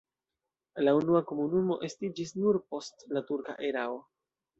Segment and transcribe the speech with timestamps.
[0.85, 4.01] La unua komunumo estiĝis nur post la turka erao.